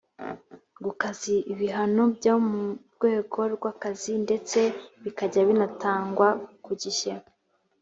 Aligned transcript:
gukaza 0.83 1.33
ibihano 1.53 2.03
byo 2.17 2.33
mu 2.49 2.61
rwego 2.93 3.39
rw’akazi 3.55 4.13
ndetse 4.25 4.59
bikajya 5.03 5.41
binatangwa 5.49 6.27
ku 6.63 6.71
gihe 6.81 7.11